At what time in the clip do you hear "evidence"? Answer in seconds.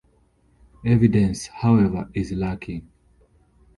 0.83-1.45